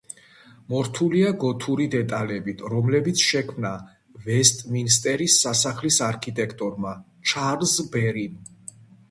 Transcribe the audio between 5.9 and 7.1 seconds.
არქიტექტორმა,